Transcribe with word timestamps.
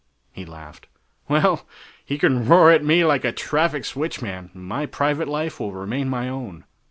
He 0.33 0.45
laughed. 0.45 0.87
"Well, 1.27 1.67
he 2.03 2.17
can 2.17 2.47
roar 2.47 2.71
at 2.71 2.83
me 2.83 3.05
like 3.05 3.23
a 3.23 3.31
traffic 3.31 3.85
switch 3.85 4.19
man 4.19 4.49
and 4.55 4.63
my 4.65 4.87
private 4.87 5.27
life 5.27 5.59
will 5.59 5.73
remain 5.73 6.09
my 6.09 6.27
own." 6.27 6.63